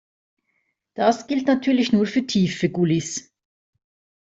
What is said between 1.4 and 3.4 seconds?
natürlich nur für tiefe Gullys.